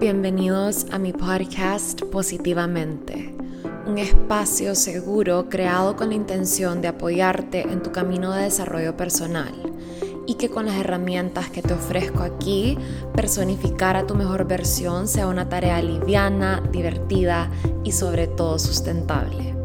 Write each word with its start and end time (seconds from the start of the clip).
Bienvenidos 0.00 0.86
a 0.92 0.98
mi 1.00 1.12
podcast 1.12 2.02
Positivamente, 2.04 3.34
un 3.84 3.98
espacio 3.98 4.76
seguro 4.76 5.48
creado 5.48 5.96
con 5.96 6.10
la 6.10 6.14
intención 6.14 6.80
de 6.80 6.86
apoyarte 6.86 7.62
en 7.62 7.82
tu 7.82 7.90
camino 7.90 8.30
de 8.32 8.44
desarrollo 8.44 8.96
personal 8.96 9.52
y 10.24 10.34
que 10.34 10.50
con 10.50 10.66
las 10.66 10.76
herramientas 10.76 11.50
que 11.50 11.62
te 11.62 11.74
ofrezco 11.74 12.22
aquí, 12.22 12.78
personificar 13.16 13.96
a 13.96 14.06
tu 14.06 14.14
mejor 14.14 14.46
versión 14.46 15.08
sea 15.08 15.26
una 15.26 15.48
tarea 15.48 15.82
liviana, 15.82 16.62
divertida 16.70 17.50
y 17.82 17.90
sobre 17.90 18.28
todo 18.28 18.60
sustentable. 18.60 19.56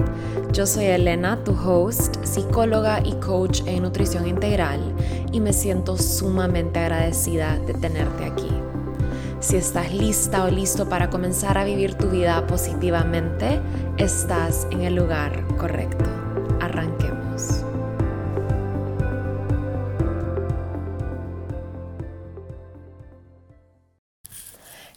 Yo 0.52 0.66
soy 0.66 0.86
Elena, 0.86 1.44
tu 1.44 1.52
host, 1.52 2.26
psicóloga 2.26 3.02
y 3.05 3.13
coach 3.18 3.62
en 3.68 3.84
nutrición 3.84 4.27
integral 4.27 4.80
y 5.31 5.40
me 5.40 5.54
siento 5.54 5.95
sumamente 5.95 6.80
agradecida 6.80 7.59
de 7.59 7.76
tenerte 7.76 8.26
aquí. 8.26 8.62
Si 9.44 9.58
estás 9.58 9.92
lista 9.92 10.46
o 10.46 10.48
listo 10.50 10.88
para 10.88 11.10
comenzar 11.10 11.58
a 11.58 11.66
vivir 11.66 11.96
tu 11.96 12.10
vida 12.10 12.48
positivamente, 12.48 13.60
estás 13.98 14.66
en 14.72 14.84
el 14.84 14.96
lugar 14.96 15.46
correcto. 15.58 16.06
Arranquemos. 16.62 17.66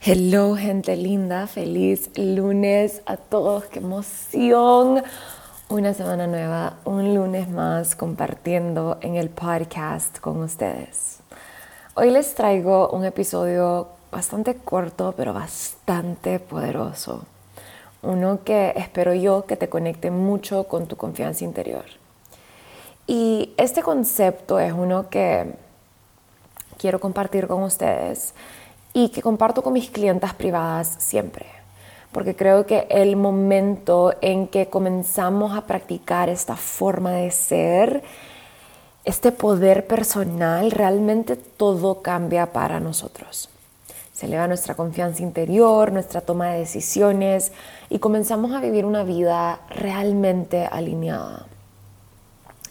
Hello 0.00 0.54
gente 0.54 0.94
linda, 0.94 1.48
feliz 1.48 2.08
lunes 2.16 3.02
a 3.04 3.16
todos, 3.16 3.64
qué 3.64 3.80
emoción. 3.80 5.02
Una 5.68 5.92
semana 5.92 6.28
nueva, 6.28 6.78
un 6.84 7.16
lunes 7.16 7.50
más 7.50 7.96
compartiendo 7.96 8.98
en 9.00 9.16
el 9.16 9.28
podcast 9.28 10.20
con 10.20 10.40
ustedes. 10.44 11.18
Hoy 11.96 12.10
les 12.10 12.34
traigo 12.36 12.90
un 12.90 13.04
episodio 13.04 13.95
bastante 14.16 14.54
corto, 14.54 15.12
pero 15.14 15.34
bastante 15.34 16.40
poderoso. 16.40 17.26
Uno 18.00 18.40
que 18.44 18.72
espero 18.74 19.12
yo 19.12 19.44
que 19.44 19.58
te 19.58 19.68
conecte 19.68 20.10
mucho 20.10 20.64
con 20.64 20.86
tu 20.86 20.96
confianza 20.96 21.44
interior. 21.44 21.84
Y 23.06 23.52
este 23.58 23.82
concepto 23.82 24.58
es 24.58 24.72
uno 24.72 25.10
que 25.10 25.52
quiero 26.78 26.98
compartir 26.98 27.46
con 27.46 27.62
ustedes 27.62 28.32
y 28.94 29.10
que 29.10 29.20
comparto 29.20 29.62
con 29.62 29.74
mis 29.74 29.90
clientas 29.90 30.32
privadas 30.32 30.96
siempre. 30.98 31.44
Porque 32.10 32.34
creo 32.34 32.64
que 32.64 32.86
el 32.88 33.16
momento 33.16 34.14
en 34.22 34.48
que 34.48 34.70
comenzamos 34.70 35.54
a 35.54 35.66
practicar 35.66 36.30
esta 36.30 36.56
forma 36.56 37.12
de 37.12 37.30
ser, 37.30 38.02
este 39.04 39.30
poder 39.30 39.86
personal, 39.86 40.70
realmente 40.70 41.36
todo 41.36 42.00
cambia 42.00 42.46
para 42.46 42.80
nosotros 42.80 43.50
se 44.16 44.24
eleva 44.24 44.48
nuestra 44.48 44.74
confianza 44.74 45.22
interior, 45.22 45.92
nuestra 45.92 46.22
toma 46.22 46.46
de 46.46 46.60
decisiones 46.60 47.52
y 47.90 47.98
comenzamos 47.98 48.52
a 48.52 48.60
vivir 48.60 48.86
una 48.86 49.04
vida 49.04 49.60
realmente 49.68 50.64
alineada. 50.64 51.44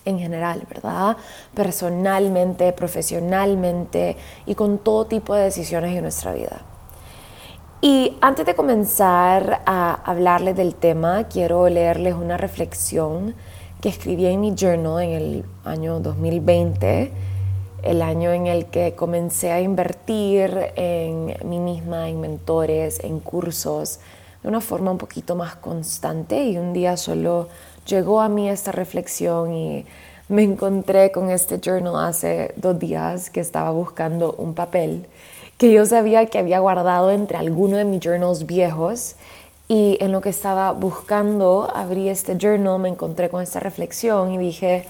En 0.06 0.18
general, 0.18 0.64
¿verdad? 0.68 1.18
Personalmente, 1.54 2.74
profesionalmente 2.74 4.18
y 4.48 4.56
con 4.56 4.80
todo 4.80 5.06
tipo 5.06 5.36
de 5.36 5.44
decisiones 5.44 5.96
en 5.96 6.02
nuestra 6.02 6.34
vida. 6.34 6.62
Y 7.80 8.18
antes 8.22 8.48
de 8.48 8.56
comenzar 8.56 9.62
a 9.68 9.94
hablarles 10.04 10.56
del 10.56 10.74
tema, 10.74 11.26
quiero 11.26 11.70
leerles 11.70 12.16
una 12.16 12.38
reflexión 12.38 13.36
que 13.82 13.90
escribí 13.90 14.26
en 14.26 14.42
mi 14.42 14.56
journal 14.56 15.04
en 15.04 15.12
el 15.12 15.46
año 15.64 16.00
2020 16.00 17.35
el 17.86 18.02
año 18.02 18.34
en 18.34 18.48
el 18.48 18.66
que 18.66 18.94
comencé 18.94 19.52
a 19.52 19.62
invertir 19.62 20.72
en 20.76 21.38
mí 21.44 21.60
misma, 21.60 22.10
en 22.10 22.20
mentores, 22.20 23.00
en 23.04 23.20
cursos, 23.20 24.00
de 24.42 24.50
una 24.50 24.60
forma 24.60 24.92
un 24.92 24.98
poquito 24.98 25.36
más 25.36 25.56
constante. 25.56 26.44
Y 26.44 26.58
un 26.58 26.74
día 26.74 26.98
solo 26.98 27.48
llegó 27.86 28.20
a 28.22 28.28
mí 28.28 28.50
esta 28.50 28.72
reflexión 28.72 29.54
y 29.54 29.86
me 30.28 30.44
encontré 30.44 31.12
con 31.12 31.30
este 31.30 31.60
journal 31.60 32.04
hace 32.04 32.54
dos 32.58 32.80
días 32.80 33.30
que 33.30 33.40
estaba 33.40 33.70
buscando 33.72 34.34
un 34.38 34.56
papel 34.56 35.08
que 35.58 35.72
yo 35.72 35.86
sabía 35.86 36.26
que 36.26 36.38
había 36.38 36.60
guardado 36.60 37.12
entre 37.12 37.38
alguno 37.38 37.78
de 37.78 37.86
mis 37.86 38.02
journals 38.02 38.46
viejos. 38.46 39.16
Y 39.68 39.98
en 40.00 40.12
lo 40.12 40.22
que 40.22 40.30
estaba 40.30 40.72
buscando 40.74 41.72
abrí 41.74 42.10
este 42.10 42.38
journal, 42.38 42.80
me 42.80 42.90
encontré 42.90 43.30
con 43.30 43.42
esta 43.42 43.60
reflexión 43.60 44.32
y 44.32 44.38
dije, 44.38 44.86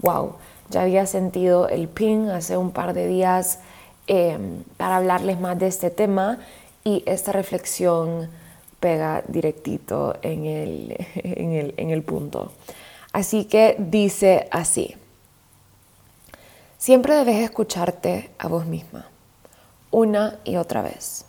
wow, 0.00 0.34
ya 0.70 0.82
había 0.82 1.04
sentido 1.06 1.68
el 1.68 1.88
ping 1.88 2.28
hace 2.28 2.56
un 2.56 2.70
par 2.70 2.94
de 2.94 3.06
días 3.06 3.58
em, 4.06 4.62
para 4.76 4.96
hablarles 4.96 5.40
más 5.40 5.58
de 5.58 5.66
este 5.66 5.90
tema 5.90 6.38
y 6.84 7.02
esta 7.06 7.32
reflexión 7.32 8.30
pega 8.78 9.22
directito 9.28 10.16
en 10.22 10.46
el, 10.46 10.96
en 11.14 11.52
el, 11.52 11.74
en 11.76 11.90
el 11.90 12.02
punto. 12.02 12.52
Así 13.12 13.44
que 13.44 13.76
dice 13.78 14.48
así, 14.52 14.96
siempre 16.78 17.16
debes 17.16 17.42
escucharte 17.42 18.30
a 18.38 18.46
vos 18.46 18.66
misma, 18.66 19.08
una 19.90 20.38
y 20.44 20.56
otra 20.56 20.82
vez. 20.82 21.24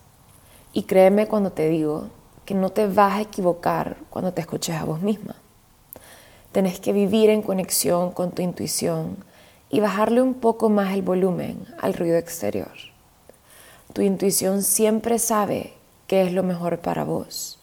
Y 0.73 0.83
créeme 0.83 1.27
cuando 1.27 1.51
te 1.51 1.67
digo 1.67 2.07
que 2.45 2.53
no 2.53 2.69
te 2.69 2.87
vas 2.87 3.13
a 3.13 3.21
equivocar 3.21 3.97
cuando 4.09 4.33
te 4.33 4.41
escuches 4.41 4.75
a 4.75 4.85
vos 4.85 5.01
misma. 5.01 5.35
Tenés 6.51 6.79
que 6.79 6.93
vivir 6.93 7.29
en 7.29 7.41
conexión 7.41 8.11
con 8.11 8.31
tu 8.31 8.41
intuición, 8.41 9.17
y 9.71 9.79
bajarle 9.79 10.21
un 10.21 10.33
poco 10.33 10.69
más 10.69 10.93
el 10.93 11.01
volumen 11.01 11.65
al 11.79 11.93
ruido 11.93 12.17
exterior. 12.17 12.73
Tu 13.93 14.01
intuición 14.01 14.63
siempre 14.63 15.17
sabe 15.17 15.73
qué 16.07 16.23
es 16.23 16.33
lo 16.33 16.43
mejor 16.43 16.79
para 16.79 17.05
vos. 17.05 17.57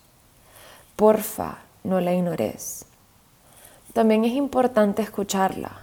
Porfa, 0.96 1.58
no 1.84 2.00
la 2.00 2.14
ignores. 2.14 2.86
También 3.92 4.24
es 4.24 4.32
importante 4.32 5.02
escucharla 5.02 5.82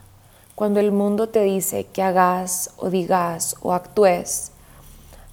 cuando 0.55 0.79
el 0.79 0.91
mundo 0.91 1.29
te 1.29 1.41
dice 1.43 1.85
que 1.85 2.01
hagas 2.01 2.71
o 2.77 2.89
digas 2.89 3.55
o 3.61 3.73
actúes 3.73 4.51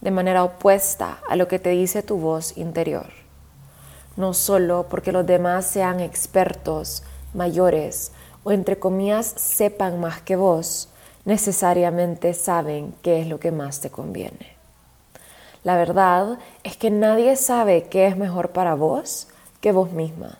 de 0.03 0.11
manera 0.11 0.45
opuesta 0.45 1.21
a 1.29 1.37
lo 1.37 1.49
que 1.49 1.59
te 1.59 1.71
dice 1.71 2.03
tu 2.03 2.19
voz 2.19 2.59
interior. 2.59 3.07
No 4.17 4.35
solo 4.35 4.87
porque 4.91 5.13
los 5.13 5.25
demás 5.25 5.65
sean 5.65 6.01
expertos, 6.01 7.03
mayores 7.33 8.13
o 8.45 8.53
entre 8.53 8.79
comillas 8.79 9.27
sepan 9.27 10.01
más 10.01 10.23
que 10.23 10.37
vos, 10.37 10.89
necesariamente 11.25 12.35
saben 12.35 12.95
qué 13.03 13.21
es 13.21 13.27
lo 13.27 13.39
que 13.39 13.53
más 13.53 13.81
te 13.81 13.91
conviene. 13.91 14.57
La 15.65 15.77
verdad 15.77 16.39
es 16.65 16.77
que 16.77 16.91
nadie 16.91 17.37
sabe 17.37 17.85
qué 17.85 18.07
es 18.07 18.17
mejor 18.17 18.51
para 18.51 18.75
vos 18.75 19.29
que 19.61 19.71
vos 19.71 19.93
misma. 19.93 20.39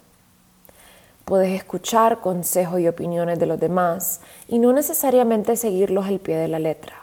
Puedes 1.25 1.53
escuchar 1.53 2.21
consejos 2.21 2.81
y 2.81 2.89
opiniones 2.89 3.39
de 3.39 3.47
los 3.47 3.61
demás 3.61 4.21
y 4.49 4.59
no 4.59 4.73
necesariamente 4.73 5.57
seguirlos 5.57 6.07
al 6.07 6.19
pie 6.19 6.37
de 6.37 6.49
la 6.49 6.59
letra. 6.59 6.97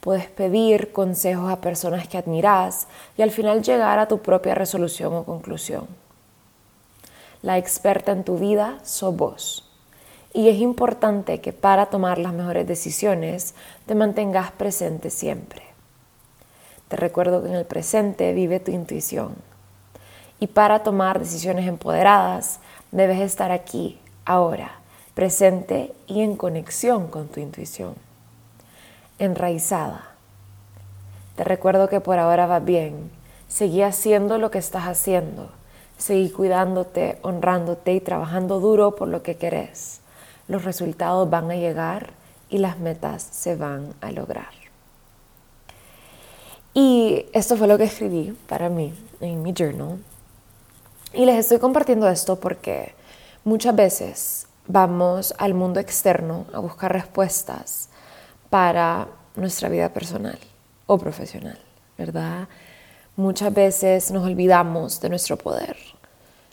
Puedes 0.00 0.26
pedir 0.28 0.92
consejos 0.92 1.50
a 1.50 1.60
personas 1.60 2.06
que 2.06 2.18
admiras 2.18 2.86
y 3.16 3.22
al 3.22 3.30
final 3.30 3.62
llegar 3.62 3.98
a 3.98 4.08
tu 4.08 4.18
propia 4.18 4.54
resolución 4.54 5.14
o 5.14 5.24
conclusión. 5.24 5.86
La 7.42 7.56
experta 7.56 8.12
en 8.12 8.24
tu 8.24 8.36
vida 8.36 8.78
sos 8.82 9.16
vos. 9.16 9.69
Y 10.32 10.48
es 10.48 10.60
importante 10.60 11.40
que 11.40 11.52
para 11.52 11.86
tomar 11.86 12.18
las 12.18 12.32
mejores 12.32 12.66
decisiones 12.66 13.54
te 13.86 13.96
mantengas 13.96 14.52
presente 14.52 15.10
siempre. 15.10 15.62
Te 16.88 16.96
recuerdo 16.96 17.42
que 17.42 17.48
en 17.48 17.56
el 17.56 17.64
presente 17.64 18.32
vive 18.32 18.60
tu 18.60 18.70
intuición. 18.70 19.34
Y 20.38 20.46
para 20.46 20.82
tomar 20.82 21.18
decisiones 21.18 21.66
empoderadas 21.66 22.60
debes 22.92 23.20
estar 23.20 23.50
aquí, 23.50 23.98
ahora, 24.24 24.78
presente 25.14 25.92
y 26.06 26.22
en 26.22 26.36
conexión 26.36 27.08
con 27.08 27.28
tu 27.28 27.40
intuición. 27.40 27.94
Enraizada. 29.18 30.10
Te 31.34 31.42
recuerdo 31.42 31.88
que 31.88 32.00
por 32.00 32.18
ahora 32.18 32.46
va 32.46 32.60
bien. 32.60 33.10
Seguí 33.48 33.82
haciendo 33.82 34.38
lo 34.38 34.50
que 34.52 34.58
estás 34.58 34.84
haciendo. 34.84 35.50
Seguí 35.98 36.30
cuidándote, 36.30 37.18
honrándote 37.22 37.92
y 37.94 38.00
trabajando 38.00 38.60
duro 38.60 38.94
por 38.94 39.08
lo 39.08 39.22
que 39.22 39.36
querés 39.36 39.99
los 40.50 40.64
resultados 40.64 41.30
van 41.30 41.48
a 41.50 41.54
llegar 41.54 42.10
y 42.48 42.58
las 42.58 42.80
metas 42.80 43.22
se 43.22 43.54
van 43.54 43.94
a 44.00 44.10
lograr. 44.10 44.50
Y 46.74 47.26
esto 47.32 47.56
fue 47.56 47.68
lo 47.68 47.78
que 47.78 47.84
escribí 47.84 48.36
para 48.48 48.68
mí 48.68 48.92
en 49.20 49.42
mi 49.42 49.54
journal. 49.56 49.98
Y 51.12 51.24
les 51.24 51.36
estoy 51.36 51.60
compartiendo 51.60 52.08
esto 52.08 52.40
porque 52.40 52.94
muchas 53.44 53.76
veces 53.76 54.48
vamos 54.66 55.32
al 55.38 55.54
mundo 55.54 55.78
externo 55.78 56.46
a 56.52 56.58
buscar 56.58 56.92
respuestas 56.92 57.88
para 58.50 59.06
nuestra 59.36 59.68
vida 59.68 59.92
personal 59.92 60.38
o 60.86 60.98
profesional, 60.98 61.58
¿verdad? 61.96 62.48
Muchas 63.14 63.54
veces 63.54 64.10
nos 64.10 64.24
olvidamos 64.24 65.00
de 65.00 65.10
nuestro 65.10 65.36
poder, 65.36 65.76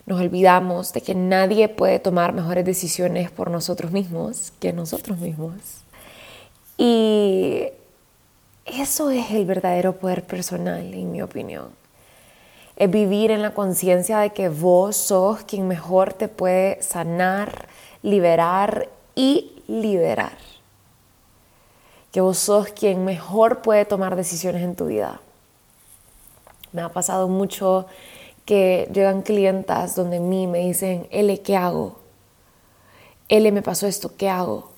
nos 0.08 0.22
olvidamos 0.22 0.94
de 0.94 1.02
que 1.02 1.14
nadie 1.14 1.68
puede 1.68 2.00
tomar 2.00 2.32
mejores 2.32 2.64
decisiones 2.64 3.30
por 3.30 3.52
nosotros 3.52 3.92
mismos 3.92 4.54
que 4.60 4.72
nosotros 4.72 5.18
mismos. 5.20 5.54
Y 6.78 7.66
eso 8.66 9.10
es 9.10 9.32
el 9.32 9.46
verdadero 9.46 9.98
poder 9.98 10.24
personal, 10.24 10.94
en 10.94 11.12
mi 11.12 11.22
opinión. 11.22 11.70
es 12.78 12.90
vivir 12.90 13.32
en 13.32 13.42
la 13.42 13.54
conciencia 13.54 14.20
de 14.20 14.30
que 14.30 14.48
vos 14.48 14.96
sos 14.96 15.44
quien 15.44 15.68
mejor 15.68 16.14
te 16.14 16.30
puede 16.30 16.82
sanar, 16.82 17.68
liberar 18.02 18.88
y 19.14 19.52
liberar. 19.68 20.38
Que 22.14 22.22
vos 22.22 22.38
sos 22.38 22.70
quien 22.70 23.04
mejor 23.04 23.62
puede 23.62 23.84
tomar 23.84 24.16
decisiones 24.16 24.62
en 24.62 24.76
tu 24.76 24.86
vida. 24.86 25.20
Me 26.72 26.82
ha 26.82 26.90
pasado 26.90 27.28
mucho 27.28 27.88
que 28.48 28.90
llegan 28.92 29.22
clientas 29.22 29.96
donde 29.96 30.20
mí 30.20 30.48
me 30.48 30.60
dicen, 30.60 31.08
L, 31.12 31.40
¿qué 31.44 31.56
hago? 31.56 32.00
L, 33.30 33.52
me 33.52 33.62
pasó 33.62 33.86
esto, 33.86 34.18
¿qué 34.18 34.28
hago? 34.28 34.72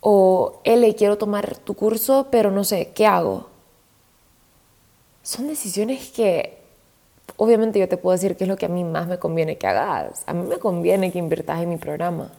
O 0.00 0.60
L, 0.64 0.92
quiero 0.96 1.18
tomar 1.18 1.56
tu 1.58 1.74
curso, 1.74 2.26
pero 2.32 2.50
no 2.50 2.64
sé, 2.64 2.90
¿qué 2.92 3.06
hago? 3.06 3.54
son 5.24 5.48
decisiones 5.48 6.10
que 6.10 6.58
obviamente 7.36 7.80
yo 7.80 7.88
te 7.88 7.96
puedo 7.96 8.12
decir 8.12 8.36
qué 8.36 8.44
es 8.44 8.48
lo 8.48 8.56
que 8.56 8.66
a 8.66 8.68
mí 8.68 8.84
más 8.84 9.08
me 9.08 9.18
conviene 9.18 9.56
que 9.56 9.66
hagas. 9.66 10.22
A 10.26 10.34
mí 10.34 10.46
me 10.46 10.58
conviene 10.58 11.10
que 11.10 11.18
inviertas 11.18 11.62
en 11.62 11.70
mi 11.70 11.78
programa. 11.78 12.30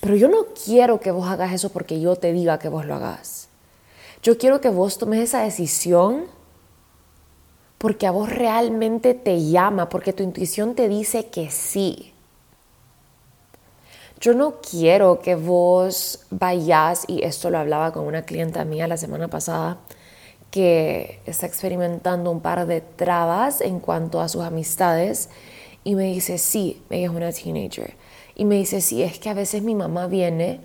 Pero 0.00 0.14
yo 0.14 0.28
no 0.28 0.46
quiero 0.64 1.00
que 1.00 1.10
vos 1.10 1.28
hagas 1.28 1.52
eso 1.52 1.70
porque 1.70 2.00
yo 2.00 2.16
te 2.16 2.32
diga 2.32 2.58
que 2.58 2.68
vos 2.68 2.86
lo 2.86 2.94
hagas. 2.94 3.48
Yo 4.22 4.38
quiero 4.38 4.60
que 4.60 4.70
vos 4.70 4.98
tomes 4.98 5.20
esa 5.20 5.42
decisión 5.42 6.26
porque 7.80 8.06
a 8.06 8.10
vos 8.10 8.28
realmente 8.28 9.14
te 9.14 9.42
llama, 9.42 9.88
porque 9.88 10.12
tu 10.12 10.22
intuición 10.22 10.74
te 10.74 10.86
dice 10.86 11.28
que 11.28 11.50
sí. 11.50 12.12
Yo 14.20 14.34
no 14.34 14.56
quiero 14.60 15.20
que 15.20 15.34
vos 15.34 16.26
vayas, 16.28 17.06
y 17.08 17.24
esto 17.24 17.48
lo 17.48 17.56
hablaba 17.56 17.90
con 17.90 18.04
una 18.04 18.26
clienta 18.26 18.66
mía 18.66 18.86
la 18.86 18.98
semana 18.98 19.28
pasada, 19.28 19.78
que 20.50 21.22
está 21.24 21.46
experimentando 21.46 22.30
un 22.30 22.40
par 22.40 22.66
de 22.66 22.82
trabas 22.82 23.62
en 23.62 23.80
cuanto 23.80 24.20
a 24.20 24.28
sus 24.28 24.42
amistades 24.42 25.30
y 25.82 25.94
me 25.94 26.04
dice, 26.04 26.36
sí, 26.36 26.82
ella 26.90 27.06
es 27.06 27.12
una 27.14 27.32
teenager. 27.32 27.94
Y 28.34 28.44
me 28.44 28.56
dice, 28.56 28.82
sí, 28.82 29.02
es 29.02 29.18
que 29.18 29.30
a 29.30 29.34
veces 29.34 29.62
mi 29.62 29.74
mamá 29.74 30.06
viene 30.06 30.60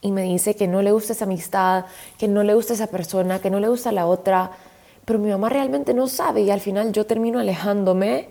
y 0.00 0.12
me 0.12 0.22
dice 0.22 0.54
que 0.54 0.68
no 0.68 0.80
le 0.80 0.92
gusta 0.92 1.12
esa 1.12 1.24
amistad, 1.24 1.86
que 2.18 2.28
no 2.28 2.44
le 2.44 2.54
gusta 2.54 2.74
esa 2.74 2.86
persona, 2.86 3.40
que 3.40 3.50
no 3.50 3.58
le 3.58 3.66
gusta 3.66 3.90
la 3.90 4.06
otra, 4.06 4.52
pero 5.04 5.18
mi 5.18 5.30
mamá 5.30 5.48
realmente 5.48 5.94
no 5.94 6.08
sabe 6.08 6.42
y 6.42 6.50
al 6.50 6.60
final 6.60 6.92
yo 6.92 7.06
termino 7.06 7.38
alejándome 7.38 8.28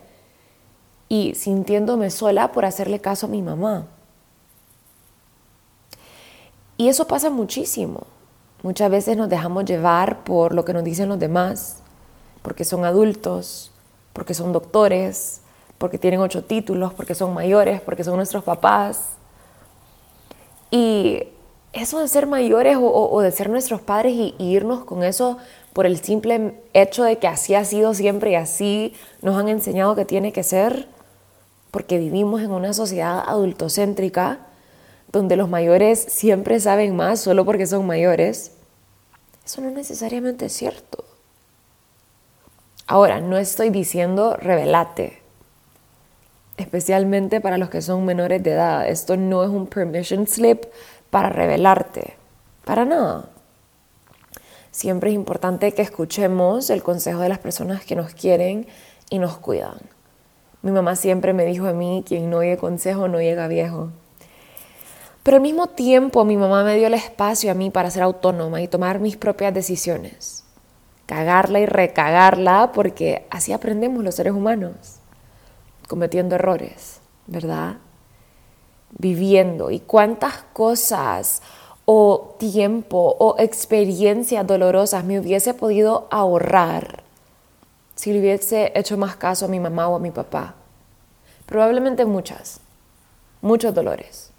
y 1.09 1.35
sintiéndome 1.35 2.09
sola 2.09 2.51
por 2.51 2.65
hacerle 2.65 2.99
caso 2.99 3.25
a 3.25 3.29
mi 3.29 3.41
mamá. 3.41 3.87
Y 6.77 6.87
eso 6.87 7.05
pasa 7.05 7.29
muchísimo. 7.29 8.07
Muchas 8.63 8.89
veces 8.89 9.17
nos 9.17 9.29
dejamos 9.29 9.65
llevar 9.65 10.23
por 10.23 10.53
lo 10.53 10.63
que 10.63 10.73
nos 10.73 10.83
dicen 10.83 11.09
los 11.09 11.19
demás, 11.19 11.77
porque 12.41 12.63
son 12.63 12.85
adultos, 12.85 13.71
porque 14.13 14.33
son 14.33 14.53
doctores, 14.53 15.41
porque 15.77 15.97
tienen 15.97 16.21
ocho 16.21 16.43
títulos, 16.43 16.93
porque 16.93 17.15
son 17.15 17.33
mayores, 17.33 17.81
porque 17.81 18.03
son 18.03 18.15
nuestros 18.15 18.43
papás. 18.43 19.09
Y 20.69 21.23
eso 21.73 21.99
de 21.99 22.07
ser 22.07 22.27
mayores 22.27 22.77
o, 22.79 23.21
de 23.21 23.31
ser 23.31 23.49
nuestros 23.49 23.81
padres 23.81 24.13
y, 24.13 24.35
irnos 24.39 24.85
con 24.85 25.03
eso 25.03 25.37
por 25.73 25.85
el 25.85 25.99
simple 25.99 26.55
hecho 26.73 27.03
de 27.03 27.17
que 27.17 27.27
así 27.27 27.55
ha 27.55 27.65
sido 27.65 27.93
siempre 27.93 28.31
y 28.31 28.35
así 28.35 28.93
nos 29.21 29.37
han 29.37 29.47
enseñado 29.47 29.95
que 29.95 30.05
tiene 30.05 30.33
que 30.33 30.43
ser, 30.43 30.87
porque 31.71 31.97
vivimos 31.97 32.41
en 32.41 32.51
una 32.51 32.73
sociedad 32.73 33.23
adultocéntrica 33.25 34.39
donde 35.11 35.35
los 35.35 35.49
mayores 35.49 35.99
siempre 35.99 36.59
saben 36.59 36.95
más 36.95 37.19
solo 37.19 37.45
porque 37.45 37.67
son 37.67 37.85
mayores, 37.85 38.51
eso 39.45 39.61
no 39.61 39.71
necesariamente 39.71 40.45
es 40.45 40.53
cierto. 40.53 41.03
Ahora, 42.87 43.21
no 43.21 43.37
estoy 43.37 43.69
diciendo 43.69 44.35
revelate, 44.35 45.21
especialmente 46.57 47.39
para 47.39 47.57
los 47.57 47.69
que 47.69 47.81
son 47.81 48.05
menores 48.05 48.43
de 48.43 48.51
edad. 48.51 48.87
Esto 48.87 49.15
no 49.17 49.43
es 49.43 49.49
un 49.49 49.67
permission 49.67 50.27
slip 50.27 50.65
para 51.09 51.29
revelarte, 51.29 52.15
para 52.65 52.85
nada. 52.85 53.30
Siempre 54.71 55.09
es 55.09 55.15
importante 55.15 55.73
que 55.73 55.81
escuchemos 55.81 56.69
el 56.69 56.81
consejo 56.81 57.19
de 57.19 57.29
las 57.29 57.39
personas 57.39 57.83
que 57.83 57.97
nos 57.97 58.13
quieren 58.13 58.67
y 59.09 59.19
nos 59.19 59.37
cuidan. 59.37 59.77
Mi 60.61 60.71
mamá 60.71 60.95
siempre 60.95 61.33
me 61.33 61.43
dijo 61.43 61.67
a 61.67 61.73
mí, 61.73 62.05
quien 62.07 62.29
no 62.29 62.37
oye 62.37 62.55
consejo 62.55 63.09
no 63.09 63.19
llega 63.19 63.49
viejo. 63.49 63.89
Pero 65.23 65.37
al 65.37 65.43
mismo 65.43 65.67
tiempo 65.67 66.23
mi 66.23 66.37
mamá 66.37 66.63
me 66.63 66.77
dio 66.77 66.87
el 66.87 66.93
espacio 66.93 67.51
a 67.51 67.53
mí 67.53 67.69
para 67.69 67.91
ser 67.91 68.03
autónoma 68.03 68.61
y 68.61 68.69
tomar 68.69 68.99
mis 68.99 69.17
propias 69.17 69.53
decisiones. 69.53 70.45
Cagarla 71.05 71.59
y 71.59 71.65
recagarla 71.65 72.71
porque 72.71 73.27
así 73.29 73.51
aprendemos 73.51 74.03
los 74.03 74.15
seres 74.15 74.33
humanos, 74.33 74.99
cometiendo 75.89 76.35
errores, 76.35 77.01
¿verdad? 77.27 77.75
Viviendo. 78.97 79.69
¿Y 79.69 79.81
cuántas 79.81 80.43
cosas 80.53 81.41
o 81.93 82.35
tiempo 82.39 83.17
o 83.19 83.35
experiencias 83.37 84.47
dolorosas 84.47 85.03
me 85.03 85.19
hubiese 85.19 85.53
podido 85.53 86.07
ahorrar 86.09 87.03
si 87.95 88.13
le 88.13 88.21
hubiese 88.21 88.71
hecho 88.75 88.95
más 88.95 89.17
caso 89.17 89.43
a 89.43 89.49
mi 89.49 89.59
mamá 89.59 89.89
o 89.89 89.97
a 89.97 89.99
mi 89.99 90.09
papá? 90.09 90.55
Probablemente 91.45 92.05
muchas, 92.05 92.61
muchos 93.41 93.75
dolores 93.75 94.31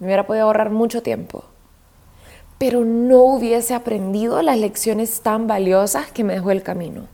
me 0.00 0.06
hubiera 0.06 0.26
podido 0.26 0.46
ahorrar 0.46 0.70
mucho 0.70 1.00
tiempo. 1.00 1.44
Pero 2.58 2.84
no 2.84 3.22
hubiese 3.22 3.72
aprendido 3.72 4.42
las 4.42 4.58
lecciones 4.58 5.20
tan 5.20 5.46
valiosas 5.46 6.10
que 6.10 6.24
me 6.24 6.34
dejó 6.34 6.50
el 6.50 6.64
camino. 6.64 7.06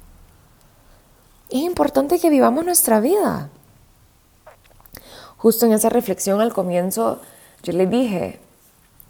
Es 1.50 1.60
importante 1.60 2.18
que 2.18 2.30
vivamos 2.30 2.64
nuestra 2.64 3.00
vida. 3.00 3.50
Justo 5.36 5.66
en 5.66 5.72
esa 5.72 5.90
reflexión 5.90 6.40
al 6.40 6.54
comienzo, 6.54 7.20
yo 7.62 7.74
le 7.74 7.86
dije, 7.86 8.40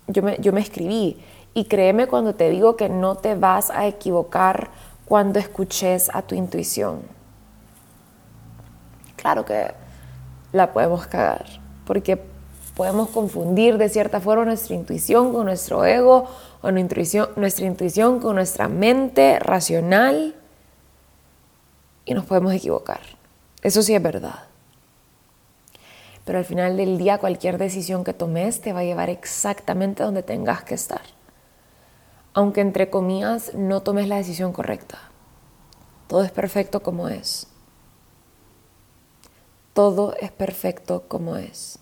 yo 0.08 0.22
me, 0.22 0.36
yo 0.40 0.52
me 0.52 0.60
escribí, 0.60 1.16
y 1.54 1.64
créeme 1.64 2.06
cuando 2.06 2.34
te 2.34 2.50
digo 2.50 2.76
que 2.76 2.88
no 2.88 3.16
te 3.16 3.34
vas 3.34 3.70
a 3.70 3.86
equivocar 3.86 4.70
cuando 5.04 5.38
escuches 5.38 6.10
a 6.12 6.22
tu 6.22 6.34
intuición. 6.34 7.02
Claro 9.16 9.44
que 9.44 9.72
la 10.52 10.72
podemos 10.72 11.06
cagar, 11.06 11.46
porque 11.84 12.22
podemos 12.76 13.08
confundir 13.08 13.76
de 13.76 13.88
cierta 13.88 14.20
forma 14.20 14.44
nuestra 14.44 14.76
intuición 14.76 15.32
con 15.32 15.46
nuestro 15.46 15.84
ego 15.84 16.28
o 16.62 16.70
nuestra 16.70 16.80
intuición, 16.80 17.28
nuestra 17.36 17.66
intuición 17.66 18.20
con 18.20 18.36
nuestra 18.36 18.68
mente 18.68 19.38
racional 19.40 20.36
y 22.04 22.14
nos 22.14 22.24
podemos 22.24 22.52
equivocar. 22.52 23.00
Eso 23.62 23.82
sí 23.82 23.94
es 23.94 24.02
verdad. 24.02 24.47
Pero 26.28 26.40
al 26.40 26.44
final 26.44 26.76
del 26.76 26.98
día 26.98 27.16
cualquier 27.16 27.56
decisión 27.56 28.04
que 28.04 28.12
tomes 28.12 28.60
te 28.60 28.74
va 28.74 28.80
a 28.80 28.84
llevar 28.84 29.08
exactamente 29.08 30.02
donde 30.02 30.22
tengas 30.22 30.62
que 30.62 30.74
estar. 30.74 31.00
Aunque 32.34 32.60
entre 32.60 32.90
comillas 32.90 33.54
no 33.54 33.80
tomes 33.80 34.08
la 34.08 34.16
decisión 34.16 34.52
correcta. 34.52 34.98
Todo 36.06 36.22
es 36.22 36.30
perfecto 36.30 36.82
como 36.82 37.08
es. 37.08 37.46
Todo 39.72 40.14
es 40.20 40.30
perfecto 40.30 41.04
como 41.08 41.36
es. 41.36 41.78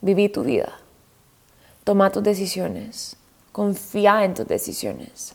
Viví 0.00 0.28
tu 0.28 0.44
vida. 0.44 0.74
Toma 1.82 2.12
tus 2.12 2.22
decisiones. 2.22 3.16
Confía 3.50 4.24
en 4.24 4.34
tus 4.34 4.46
decisiones. 4.46 5.34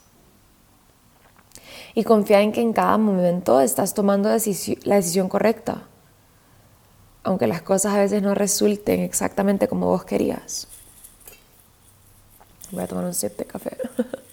Y 1.96 2.06
confía 2.06 2.40
en 2.40 2.54
que 2.54 2.62
en 2.62 2.72
cada 2.72 2.98
momento 2.98 3.60
estás 3.60 3.94
tomando 3.94 4.30
la 4.30 4.36
decisión 4.36 5.28
correcta. 5.28 5.90
Aunque 7.24 7.48
las 7.48 7.62
cosas 7.62 7.94
a 7.94 7.98
veces 7.98 8.22
no 8.22 8.34
resulten 8.34 9.02
exactamente 9.02 9.68
como 9.68 9.88
vos 9.88 10.06
querías. 10.06 10.68
Voy 12.72 12.84
a 12.84 12.88
tomar 12.88 13.04
un 13.06 13.14
sip 13.14 13.36
de 13.38 13.46
café. 13.46 13.78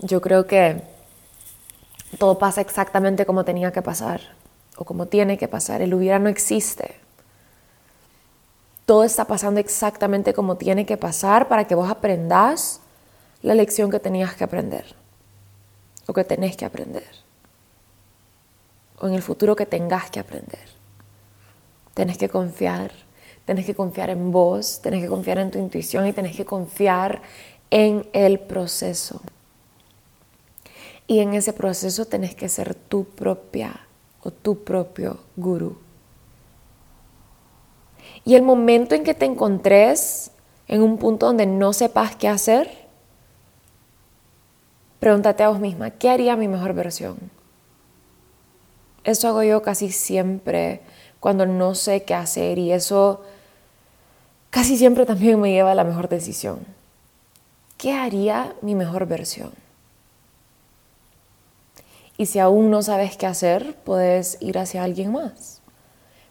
Yo 0.00 0.20
creo 0.20 0.46
que 0.46 0.82
todo 2.18 2.38
pasa 2.38 2.60
exactamente 2.60 3.24
como 3.24 3.44
tenía 3.44 3.72
que 3.72 3.80
pasar 3.80 4.20
o 4.76 4.84
como 4.84 5.06
tiene 5.06 5.38
que 5.38 5.48
pasar. 5.48 5.80
El 5.80 5.94
hubiera 5.94 6.18
no 6.18 6.28
existe. 6.28 6.96
Todo 8.84 9.04
está 9.04 9.24
pasando 9.24 9.60
exactamente 9.60 10.34
como 10.34 10.56
tiene 10.56 10.84
que 10.84 10.98
pasar 10.98 11.48
para 11.48 11.66
que 11.66 11.74
vos 11.74 11.88
aprendas 11.88 12.80
la 13.40 13.54
lección 13.54 13.90
que 13.90 13.98
tenías 13.98 14.34
que 14.34 14.44
aprender 14.44 14.94
o 16.06 16.12
que 16.12 16.24
tenés 16.24 16.56
que 16.56 16.64
aprender 16.64 17.24
o 19.00 19.08
en 19.08 19.14
el 19.14 19.22
futuro 19.22 19.56
que 19.56 19.66
tengas 19.66 20.10
que 20.10 20.20
aprender. 20.20 20.68
Tenés 21.94 22.18
que 22.18 22.28
confiar, 22.28 22.92
tenés 23.44 23.66
que 23.66 23.74
confiar 23.74 24.10
en 24.10 24.32
vos, 24.32 24.80
tenés 24.82 25.02
que 25.02 25.08
confiar 25.08 25.38
en 25.38 25.50
tu 25.50 25.58
intuición 25.58 26.06
y 26.06 26.12
tenés 26.12 26.36
que 26.36 26.44
confiar 26.44 27.22
en 27.70 28.08
el 28.12 28.40
proceso. 28.40 29.20
Y 31.06 31.20
en 31.20 31.34
ese 31.34 31.52
proceso 31.52 32.06
tenés 32.06 32.34
que 32.34 32.48
ser 32.48 32.74
tu 32.74 33.04
propia 33.04 33.86
o 34.22 34.30
tu 34.30 34.64
propio 34.64 35.18
gurú. 35.36 35.76
Y 38.24 38.36
el 38.36 38.42
momento 38.42 38.94
en 38.94 39.04
que 39.04 39.14
te 39.14 39.26
encontres 39.26 40.30
en 40.66 40.82
un 40.82 40.96
punto 40.96 41.26
donde 41.26 41.44
no 41.46 41.74
sepas 41.74 42.16
qué 42.16 42.28
hacer, 42.28 42.83
pregúntate 45.04 45.42
a 45.42 45.50
vos 45.50 45.60
misma, 45.60 45.90
¿qué 45.90 46.08
haría 46.08 46.34
mi 46.34 46.48
mejor 46.48 46.72
versión? 46.72 47.18
Eso 49.04 49.28
hago 49.28 49.42
yo 49.42 49.60
casi 49.60 49.92
siempre 49.92 50.80
cuando 51.20 51.44
no 51.44 51.74
sé 51.74 52.04
qué 52.04 52.14
hacer 52.14 52.58
y 52.58 52.72
eso 52.72 53.20
casi 54.48 54.78
siempre 54.78 55.04
también 55.04 55.38
me 55.38 55.52
lleva 55.52 55.72
a 55.72 55.74
la 55.74 55.84
mejor 55.84 56.08
decisión. 56.08 56.60
¿Qué 57.76 57.92
haría 57.92 58.54
mi 58.62 58.74
mejor 58.74 59.04
versión? 59.04 59.52
Y 62.16 62.24
si 62.24 62.38
aún 62.38 62.70
no 62.70 62.80
sabes 62.80 63.18
qué 63.18 63.26
hacer, 63.26 63.76
puedes 63.84 64.38
ir 64.40 64.56
hacia 64.56 64.84
alguien 64.84 65.12
más 65.12 65.60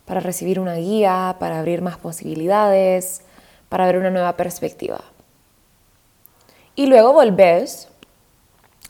para 0.06 0.20
recibir 0.20 0.60
una 0.60 0.77
guía, 0.77 1.36
para 1.39 1.60
abrir 1.60 1.84
más 1.84 2.00
posibilidades, 2.00 3.22
para 3.70 3.86
ver 3.86 3.98
una 3.98 4.10
nueva 4.10 4.36
perspectiva. 4.36 5.01
Y 6.75 6.88
luego 6.88 7.13
volvés 7.13 7.89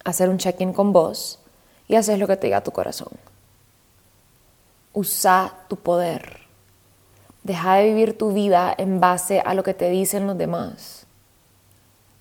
hacer 0.03 0.29
un 0.29 0.37
check-in 0.37 0.73
con 0.73 0.93
vos 0.93 1.39
y 1.87 1.95
haces 1.95 2.19
lo 2.19 2.27
que 2.27 2.37
te 2.37 2.47
diga 2.47 2.63
tu 2.63 2.71
corazón. 2.71 3.09
Usa 4.93 5.53
tu 5.67 5.77
poder. 5.77 6.41
Deja 7.43 7.75
de 7.75 7.85
vivir 7.85 8.17
tu 8.17 8.31
vida 8.31 8.73
en 8.77 8.99
base 8.99 9.41
a 9.41 9.53
lo 9.53 9.63
que 9.63 9.73
te 9.73 9.89
dicen 9.89 10.27
los 10.27 10.37
demás. 10.37 11.05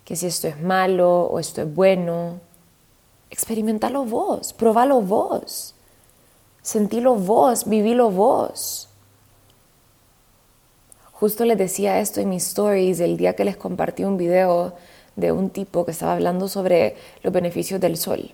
Que 0.05 0.17
si 0.17 0.27
esto 0.27 0.49
es 0.49 0.61
malo 0.61 1.23
o 1.25 1.39
esto 1.39 1.62
es 1.62 1.75
bueno. 1.75 2.41
Experimentalo 3.31 4.05
vos, 4.05 4.53
probalo 4.53 5.01
vos. 5.01 5.75
Sentilo 6.62 7.15
vos, 7.15 7.69
vivilo 7.69 8.11
vos. 8.11 8.89
Justo 11.12 11.45
les 11.45 11.57
decía 11.57 12.01
esto 12.01 12.21
en 12.21 12.31
mis 12.31 12.49
stories 12.49 12.99
el 12.99 13.17
día 13.17 13.37
que 13.37 13.45
les 13.45 13.57
compartí 13.57 14.03
un 14.03 14.17
video 14.17 14.75
de 15.16 15.33
un 15.33 15.50
tipo 15.50 15.85
que 15.85 15.90
estaba 15.90 16.14
hablando 16.14 16.49
sobre 16.49 16.97
los 17.23 17.33
beneficios 17.33 17.81
del 17.81 17.97
sol. 17.97 18.33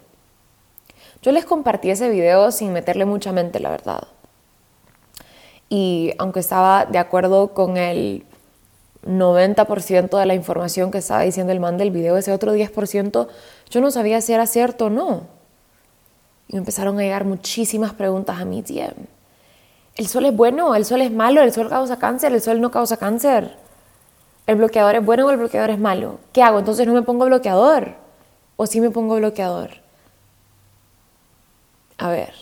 Yo 1.22 1.32
les 1.32 1.44
compartí 1.44 1.90
ese 1.90 2.08
video 2.08 2.50
sin 2.52 2.72
meterle 2.72 3.04
mucha 3.04 3.32
mente, 3.32 3.60
la 3.60 3.70
verdad. 3.70 4.06
Y 5.68 6.12
aunque 6.18 6.40
estaba 6.40 6.86
de 6.86 6.98
acuerdo 6.98 7.52
con 7.52 7.76
el 7.76 8.24
90% 9.06 10.18
de 10.18 10.26
la 10.26 10.34
información 10.34 10.90
que 10.90 10.98
estaba 10.98 11.22
diciendo 11.22 11.52
el 11.52 11.60
man 11.60 11.76
del 11.76 11.90
video, 11.90 12.16
ese 12.16 12.32
otro 12.32 12.54
10%, 12.54 13.28
yo 13.70 13.80
no 13.80 13.90
sabía 13.90 14.20
si 14.20 14.32
era 14.32 14.46
cierto 14.46 14.86
o 14.86 14.90
no. 14.90 15.26
Y 16.48 16.54
me 16.54 16.60
empezaron 16.60 16.98
a 16.98 17.02
llegar 17.02 17.24
muchísimas 17.24 17.92
preguntas 17.92 18.40
a 18.40 18.44
mi 18.44 18.62
DM 18.62 19.06
¿El 19.96 20.06
sol 20.06 20.26
es 20.26 20.34
bueno? 20.34 20.74
¿El 20.74 20.84
sol 20.84 21.02
es 21.02 21.10
malo? 21.10 21.42
¿El 21.42 21.52
sol 21.52 21.68
causa 21.68 21.98
cáncer? 21.98 22.32
¿El 22.32 22.40
sol 22.40 22.60
no 22.60 22.70
causa 22.70 22.96
cáncer? 22.96 23.56
¿El 24.48 24.56
bloqueador 24.56 24.94
es 24.94 25.04
bueno 25.04 25.26
o 25.26 25.30
el 25.30 25.36
bloqueador 25.36 25.68
es 25.68 25.78
malo? 25.78 26.20
¿Qué 26.32 26.42
hago? 26.42 26.58
Entonces 26.58 26.86
no 26.86 26.94
me 26.94 27.02
pongo 27.02 27.26
bloqueador. 27.26 27.96
¿O 28.56 28.66
sí 28.66 28.80
me 28.80 28.90
pongo 28.90 29.16
bloqueador? 29.16 29.72
A 31.98 32.08
ver. 32.08 32.32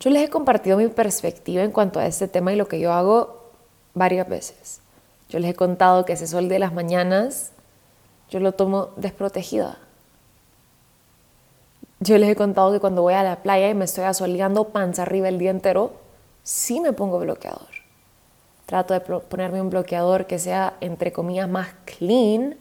Yo 0.00 0.10
les 0.10 0.28
he 0.28 0.28
compartido 0.28 0.76
mi 0.76 0.88
perspectiva 0.88 1.62
en 1.62 1.70
cuanto 1.70 1.98
a 1.98 2.04
este 2.06 2.28
tema 2.28 2.52
y 2.52 2.56
lo 2.56 2.68
que 2.68 2.78
yo 2.78 2.92
hago 2.92 3.52
varias 3.94 4.28
veces. 4.28 4.82
Yo 5.30 5.38
les 5.38 5.52
he 5.52 5.54
contado 5.54 6.04
que 6.04 6.12
ese 6.12 6.26
sol 6.26 6.50
de 6.50 6.58
las 6.58 6.74
mañanas 6.74 7.52
yo 8.28 8.38
lo 8.38 8.52
tomo 8.52 8.90
desprotegida. 8.96 9.78
Yo 12.00 12.18
les 12.18 12.28
he 12.28 12.36
contado 12.36 12.70
que 12.70 12.80
cuando 12.80 13.00
voy 13.00 13.14
a 13.14 13.22
la 13.22 13.36
playa 13.36 13.70
y 13.70 13.74
me 13.74 13.86
estoy 13.86 14.04
asoleando 14.04 14.68
panza 14.68 15.04
arriba 15.04 15.30
el 15.30 15.38
día 15.38 15.50
entero, 15.50 15.94
sí 16.42 16.80
me 16.80 16.92
pongo 16.92 17.18
bloqueador. 17.18 17.81
Trato 18.72 18.94
de 18.94 19.00
ponerme 19.00 19.60
un 19.60 19.68
bloqueador 19.68 20.24
que 20.24 20.38
sea, 20.38 20.78
entre 20.80 21.12
comillas, 21.12 21.46
más 21.46 21.68
clean, 21.84 22.56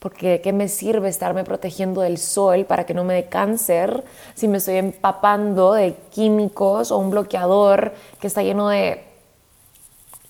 porque 0.00 0.30
¿de 0.30 0.40
qué 0.40 0.52
me 0.52 0.66
sirve 0.66 1.08
estarme 1.08 1.44
protegiendo 1.44 2.00
del 2.00 2.18
sol 2.18 2.64
para 2.64 2.86
que 2.86 2.92
no 2.92 3.04
me 3.04 3.14
dé 3.14 3.26
cáncer 3.26 4.02
si 4.34 4.48
me 4.48 4.58
estoy 4.58 4.78
empapando 4.78 5.74
de 5.74 5.94
químicos 6.10 6.90
o 6.90 6.98
un 6.98 7.10
bloqueador 7.10 7.92
que 8.20 8.26
está 8.26 8.42
lleno 8.42 8.68
de 8.68 9.04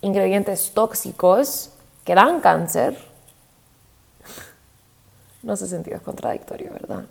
ingredientes 0.03 0.73
tóxicos 0.75 1.71
que 2.05 2.15
dan 2.15 2.43
cáncer? 2.43 2.95
No 5.43 5.57
sé 5.57 5.69
sentido, 5.69 5.97
es 5.97 6.03
contradictorio, 6.03 6.71
¿verdad? 6.71 7.07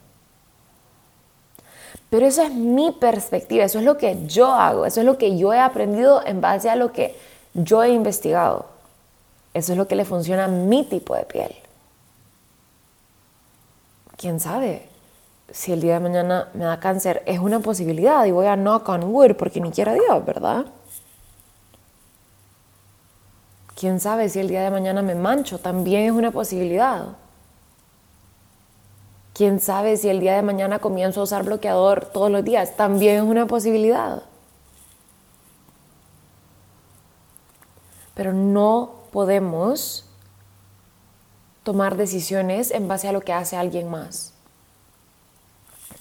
Pero 2.12 2.28
esa 2.28 2.46
es 2.46 2.54
mi 2.54 2.92
perspectiva, 2.92 3.64
eso 3.64 3.80
es 3.80 3.86
lo 3.86 3.98
que 3.98 4.28
yo 4.28 4.54
hago, 4.54 4.86
eso 4.86 5.00
es 5.00 5.06
lo 5.08 5.18
que 5.18 5.36
yo 5.36 5.52
he 5.52 5.60
aprendido 5.60 6.24
en 6.24 6.42
base 6.42 6.70
a 6.70 6.76
lo 6.76 6.92
que 6.92 7.31
yo 7.54 7.84
he 7.84 7.90
investigado. 7.90 8.66
Eso 9.54 9.74
es 9.74 9.78
lo 9.78 9.88
que 9.88 9.96
le 9.96 10.06
funciona 10.06 10.46
a 10.46 10.48
mi 10.48 10.84
tipo 10.84 11.16
de 11.16 11.24
piel. 11.24 11.54
¿Quién 14.18 14.40
sabe? 14.40 14.88
Si 15.52 15.74
el 15.74 15.82
día 15.82 15.96
de 15.96 16.00
mañana 16.00 16.48
me 16.54 16.64
da 16.64 16.80
cáncer, 16.80 17.24
es 17.26 17.40
una 17.40 17.60
posibilidad 17.60 18.24
y 18.26 18.32
voy 18.32 18.48
a 18.48 18.56
knock 18.56 18.88
on 18.88 19.04
wood 19.04 19.36
porque 19.36 19.60
ni 19.60 19.72
quiera 19.72 19.94
Dios, 19.94 20.26
¿verdad? 20.26 20.66
¿Quién 23.76 24.00
sabe 24.00 24.30
si 24.30 24.40
el 24.40 24.48
día 24.48 24.62
de 24.62 24.70
mañana 24.70 25.02
me 25.02 25.16
mancho? 25.16 25.58
También 25.58 26.04
es 26.04 26.12
una 26.12 26.32
posibilidad. 26.32 27.08
Quién 29.34 29.60
sabe 29.60 29.98
si 29.98 30.08
el 30.08 30.20
día 30.20 30.36
de 30.36 30.44
mañana 30.44 30.80
comienzo 30.80 31.22
a 31.22 31.24
usar 31.24 31.44
bloqueador 31.44 32.06
todos 32.06 32.30
los 32.30 32.44
días. 32.44 32.78
También 32.78 33.16
es 33.16 33.24
una 33.24 33.48
posibilidad. 33.48 34.22
Pero 38.14 38.34
no 38.34 38.92
podemos 39.12 40.06
tomar 41.64 41.96
decisiones 41.96 42.72
en 42.72 42.88
base 42.88 43.08
a 43.08 43.12
lo 43.12 43.22
que 43.22 43.34
hace 43.34 43.56
alguien 43.56 43.90
más. 43.90 44.34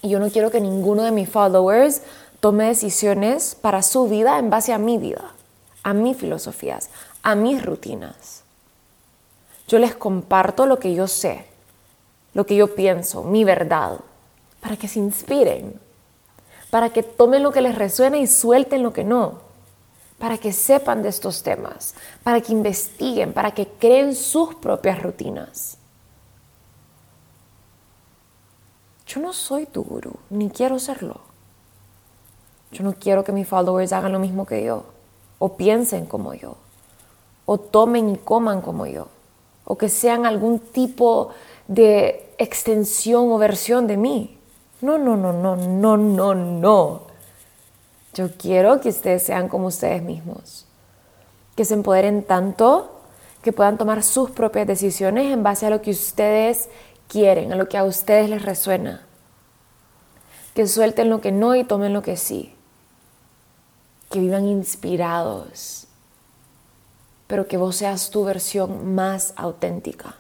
Y 0.03 0.09
yo 0.09 0.19
no 0.19 0.31
quiero 0.31 0.51
que 0.51 0.61
ninguno 0.61 1.03
de 1.03 1.11
mis 1.11 1.29
followers 1.29 2.03
tome 2.41 2.67
decisiones 2.67 3.55
para 3.55 3.83
su 3.83 4.09
vida 4.09 4.39
en 4.39 4.51
base 4.51 4.73
a 4.73 4.79
mi 4.79 4.97
vida, 4.97 5.33
a 5.83 5.93
mis 5.93 6.17
filosofías, 6.17 6.89
a 7.23 7.35
mis 7.35 7.65
rutinas. 7.65 8.43
Yo 9.69 9.79
les 9.79 9.95
comparto 9.95 10.67
lo 10.67 10.79
que 10.79 10.95
yo 10.95 11.07
sé 11.07 11.51
lo 12.35 12.47
que 12.47 12.57
yo 12.57 12.75
pienso, 12.75 13.25
mi 13.25 13.45
verdad, 13.45 13.99
para 14.61 14.77
que 14.77 14.89
se 14.89 14.99
inspiren, 14.99 15.81
para 16.71 16.91
que 16.91 17.03
tomen 17.03 17.43
lo 17.43 17.53
que 17.53 17.61
les 17.61 17.75
resuena 17.75 18.19
y 18.19 18.27
suelten 18.27 18.83
lo 18.83 18.93
que 18.93 19.05
no, 19.05 19.41
para 20.21 20.37
que 20.37 20.53
sepan 20.53 21.03
de 21.03 21.09
estos 21.09 21.43
temas, 21.43 21.95
para 22.23 22.43
que 22.43 22.53
investiguen, 22.53 23.33
para 23.33 23.53
que 23.53 23.67
creen 23.67 24.15
sus 24.15 24.55
propias 24.55 25.03
rutinas. 25.03 25.79
Yo 29.07 29.21
no 29.23 29.33
soy 29.33 29.65
tu 29.65 29.83
gurú, 29.83 30.13
ni 30.29 30.51
quiero 30.51 30.79
serlo. 30.79 31.23
Yo 32.71 32.85
no 32.85 32.93
quiero 32.93 33.25
que 33.25 33.33
mis 33.33 33.49
followers 33.49 33.95
hagan 33.95 34.13
lo 34.13 34.19
mismo 34.19 34.45
que 34.45 34.63
yo, 34.63 34.85
o 35.39 35.57
piensen 35.57 36.05
como 36.05 36.35
yo, 36.35 36.57
o 37.47 37.59
tomen 37.59 38.11
y 38.11 38.19
coman 38.19 38.61
como 38.61 38.87
yo, 38.87 39.09
o 39.65 39.79
que 39.79 39.89
sean 39.89 40.27
algún 40.27 40.59
tipo 40.59 41.31
de 41.67 42.35
extensión 42.37 43.33
o 43.33 43.39
versión 43.39 43.87
de 43.87 43.97
mí. 43.97 44.39
No, 44.83 44.99
no, 44.99 45.17
no, 45.17 45.33
no, 45.33 45.57
no, 45.57 45.97
no, 45.97 46.35
no. 46.35 47.10
Yo 48.15 48.31
quiero 48.37 48.81
que 48.81 48.89
ustedes 48.89 49.23
sean 49.23 49.49
como 49.49 49.69
ustedes 49.69 50.03
mismos. 50.03 50.67
Que 51.57 51.65
se 51.65 51.75
empoderen 51.75 52.23
tanto 52.23 53.01
que 53.43 53.53
puedan 53.53 53.79
tomar 53.79 54.03
sus 54.03 54.31
propias 54.31 54.67
decisiones 54.67 55.33
en 55.33 55.43
base 55.43 55.67
a 55.67 55.71
lo 55.71 55.81
que 55.81 55.91
ustedes 55.91 56.69
quieren, 57.09 57.53
a 57.53 57.57
lo 57.57 57.69
que 57.69 57.79
a 57.79 57.85
ustedes 57.85 58.29
les 58.29 58.43
resuena. 58.43 59.07
Que 60.55 60.67
suelten 60.67 61.11
lo 61.11 61.21
que 61.21 61.33
no 61.33 61.55
y 61.55 61.65
tomen 61.65 61.93
lo 61.93 62.03
que 62.03 62.17
sí. 62.17 62.55
Que 64.11 64.21
vivan 64.21 64.47
inspirados. 64.47 65.87
Pero 67.27 67.47
que 67.47 67.57
vos 67.57 67.77
seas 67.77 68.11
tu 68.11 68.25
versión 68.25 68.95
más 68.95 69.33
auténtica 69.37 70.17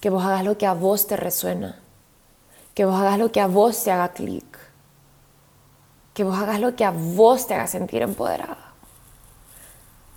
que 0.00 0.10
vos 0.10 0.24
hagas 0.24 0.44
lo 0.44 0.56
que 0.56 0.66
a 0.66 0.74
vos 0.74 1.06
te 1.06 1.16
resuena, 1.16 1.78
que 2.74 2.84
vos 2.84 2.98
hagas 2.98 3.18
lo 3.18 3.30
que 3.30 3.40
a 3.40 3.46
vos 3.46 3.84
te 3.84 3.90
haga 3.90 4.08
clic, 4.12 4.49
que 6.20 6.24
vos 6.24 6.36
hagas 6.38 6.60
lo 6.60 6.76
que 6.76 6.84
a 6.84 6.90
vos 6.90 7.46
te 7.46 7.54
haga 7.54 7.66
sentir 7.66 8.02
empoderada 8.02 8.74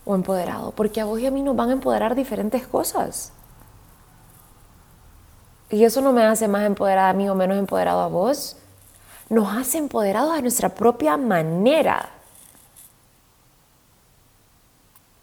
o 0.03 0.15
empoderado, 0.15 0.71
porque 0.71 0.99
a 0.99 1.05
vos 1.05 1.17
y 1.21 1.25
a 1.25 1.31
mí 1.31 1.41
nos 1.41 1.55
van 1.55 1.69
a 1.69 1.71
empoderar 1.71 2.13
diferentes 2.13 2.67
cosas. 2.67 3.31
Y 5.69 5.85
eso 5.85 6.01
no 6.01 6.11
me 6.11 6.25
hace 6.25 6.49
más 6.49 6.65
empoderada 6.65 7.11
a 7.11 7.13
mí 7.13 7.29
o 7.29 7.35
menos 7.35 7.57
empoderado 7.57 8.01
a 8.01 8.09
vos. 8.09 8.57
Nos 9.29 9.55
hace 9.55 9.77
empoderados 9.77 10.37
a 10.37 10.41
nuestra 10.41 10.67
propia 10.67 11.15
manera. 11.15 12.09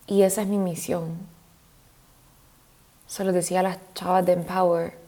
Y 0.06 0.22
esa 0.22 0.40
es 0.40 0.48
mi 0.48 0.56
misión. 0.56 1.18
Se 3.06 3.22
lo 3.22 3.32
decía 3.32 3.60
a 3.60 3.64
las 3.64 3.78
chavas 3.92 4.24
de 4.24 4.32
Empower 4.32 4.98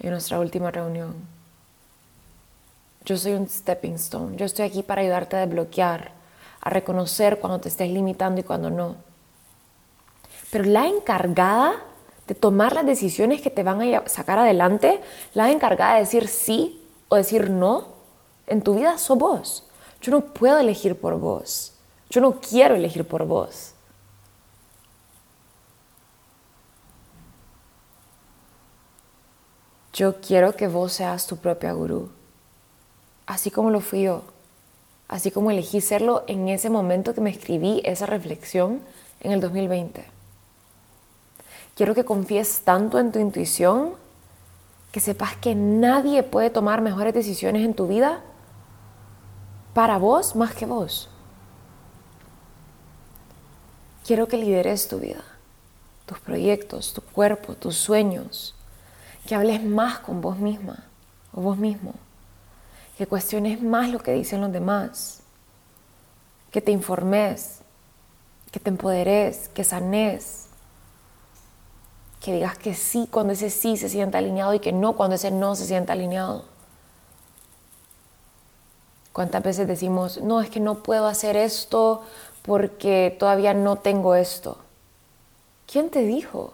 en 0.00 0.10
nuestra 0.10 0.40
última 0.40 0.72
reunión. 0.72 1.39
Yo 3.04 3.16
soy 3.16 3.32
un 3.32 3.48
stepping 3.48 3.94
stone. 3.94 4.36
Yo 4.36 4.46
estoy 4.46 4.66
aquí 4.66 4.82
para 4.82 5.02
ayudarte 5.02 5.36
a 5.36 5.46
desbloquear, 5.46 6.12
a 6.60 6.70
reconocer 6.70 7.40
cuando 7.40 7.60
te 7.60 7.68
estés 7.68 7.90
limitando 7.90 8.40
y 8.40 8.44
cuando 8.44 8.70
no. 8.70 8.96
Pero 10.50 10.64
la 10.64 10.86
encargada 10.86 11.82
de 12.26 12.34
tomar 12.34 12.74
las 12.74 12.86
decisiones 12.86 13.40
que 13.40 13.50
te 13.50 13.62
van 13.62 13.82
a 13.82 14.08
sacar 14.08 14.38
adelante, 14.38 15.00
la 15.34 15.50
encargada 15.50 15.94
de 15.94 16.00
decir 16.00 16.28
sí 16.28 16.86
o 17.08 17.16
decir 17.16 17.50
no, 17.50 17.88
en 18.46 18.62
tu 18.62 18.74
vida 18.74 18.98
sos 18.98 19.18
vos. 19.18 19.66
Yo 20.00 20.12
no 20.12 20.20
puedo 20.20 20.58
elegir 20.58 20.98
por 20.98 21.18
vos. 21.18 21.74
Yo 22.08 22.20
no 22.20 22.40
quiero 22.40 22.74
elegir 22.74 23.06
por 23.06 23.24
vos. 23.24 23.74
Yo 29.92 30.20
quiero 30.20 30.54
que 30.54 30.68
vos 30.68 30.92
seas 30.92 31.26
tu 31.26 31.36
propia 31.36 31.72
gurú, 31.72 32.10
así 33.30 33.52
como 33.52 33.70
lo 33.70 33.80
fui 33.80 34.02
yo, 34.02 34.22
así 35.06 35.30
como 35.30 35.52
elegí 35.52 35.80
serlo 35.80 36.24
en 36.26 36.48
ese 36.48 36.68
momento 36.68 37.14
que 37.14 37.20
me 37.20 37.30
escribí 37.30 37.80
esa 37.84 38.04
reflexión 38.04 38.80
en 39.20 39.30
el 39.30 39.40
2020. 39.40 40.04
Quiero 41.76 41.94
que 41.94 42.04
confíes 42.04 42.62
tanto 42.62 42.98
en 42.98 43.12
tu 43.12 43.20
intuición 43.20 43.92
que 44.90 44.98
sepas 44.98 45.36
que 45.36 45.54
nadie 45.54 46.24
puede 46.24 46.50
tomar 46.50 46.80
mejores 46.80 47.14
decisiones 47.14 47.64
en 47.64 47.74
tu 47.74 47.86
vida 47.86 48.20
para 49.74 49.96
vos 49.98 50.34
más 50.34 50.52
que 50.52 50.66
vos. 50.66 51.08
Quiero 54.04 54.26
que 54.26 54.38
lideres 54.38 54.88
tu 54.88 54.98
vida, 54.98 55.22
tus 56.04 56.18
proyectos, 56.18 56.92
tu 56.92 57.00
cuerpo, 57.00 57.54
tus 57.54 57.76
sueños, 57.76 58.56
que 59.24 59.36
hables 59.36 59.62
más 59.62 60.00
con 60.00 60.20
vos 60.20 60.36
misma 60.36 60.82
o 61.32 61.40
vos 61.42 61.56
mismo, 61.56 61.94
que 63.00 63.06
cuestiones 63.06 63.62
más 63.62 63.88
lo 63.88 63.98
que 63.98 64.12
dicen 64.12 64.42
los 64.42 64.52
demás, 64.52 65.22
que 66.50 66.60
te 66.60 66.70
informes, 66.70 67.60
que 68.52 68.60
te 68.60 68.68
empoderes, 68.68 69.48
que 69.48 69.64
sanes, 69.64 70.48
que 72.20 72.34
digas 72.34 72.58
que 72.58 72.74
sí 72.74 73.08
cuando 73.10 73.32
ese 73.32 73.48
sí 73.48 73.78
se 73.78 73.88
sienta 73.88 74.18
alineado 74.18 74.52
y 74.52 74.60
que 74.60 74.72
no 74.72 74.96
cuando 74.96 75.16
ese 75.16 75.30
no 75.30 75.56
se 75.56 75.64
sienta 75.64 75.94
alineado. 75.94 76.44
¿Cuántas 79.14 79.42
veces 79.44 79.66
decimos, 79.66 80.20
no, 80.20 80.42
es 80.42 80.50
que 80.50 80.60
no 80.60 80.82
puedo 80.82 81.06
hacer 81.06 81.38
esto 81.38 82.02
porque 82.42 83.16
todavía 83.18 83.54
no 83.54 83.76
tengo 83.76 84.14
esto? 84.14 84.58
¿Quién 85.66 85.88
te 85.88 86.02
dijo? 86.02 86.52